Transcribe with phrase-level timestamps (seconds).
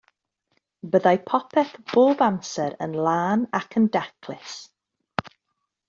[0.95, 4.53] Byddai popeth bob amser yn lân ac yn daclus.